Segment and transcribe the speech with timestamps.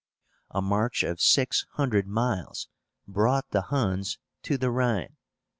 [0.49, 2.67] A march of six hundred miles
[3.07, 5.15] brought the Huns to the Rhine.